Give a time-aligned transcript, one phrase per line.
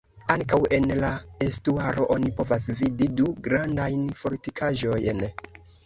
[0.35, 1.11] Ankaŭ en la
[1.49, 5.29] estuaro oni povas vidi du grandajn fortikaĵojn.